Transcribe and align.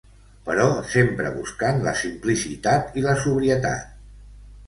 Però 0.45 0.63
sempre 0.93 1.33
buscant 1.35 1.83
la 1.87 1.93
simplicitat 1.99 2.97
i 3.01 3.05
la 3.09 3.13
sobrietat. 3.27 3.93